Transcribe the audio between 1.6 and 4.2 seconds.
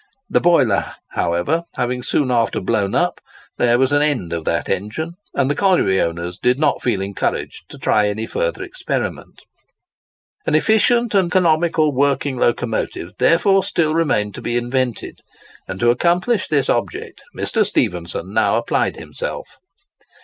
having soon after blown up, there was an